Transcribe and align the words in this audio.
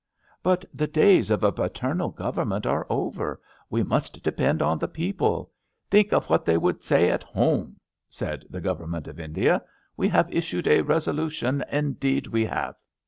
But 0.41 0.65
the 0.73 0.87
days 0.87 1.29
of 1.29 1.43
a 1.43 1.51
paternal 1.51 2.09
Government 2.09 2.65
are 2.65 2.87
over; 2.89 3.39
we 3.69 3.83
must 3.83 4.23
depend 4.23 4.59
on 4.59 4.79
the 4.79 4.87
people. 4.87 5.51
Think 5.91 6.11
of 6.11 6.27
what 6.27 6.43
they 6.43 6.57
would 6.57 6.83
say 6.83 7.11
at 7.11 7.21
home," 7.21 7.77
said 8.09 8.43
the 8.49 8.61
Govern 8.61 8.89
ment 8.89 9.07
of 9.07 9.19
India. 9.19 9.61
We 9.95 10.07
have 10.07 10.33
issued 10.33 10.65
a 10.65 10.81
resolution— 10.81 11.63
indeed 11.71 12.25
we 12.25 12.45
have! 12.45 12.77